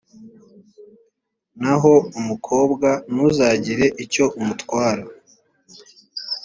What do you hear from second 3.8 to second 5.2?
icyo umutwara,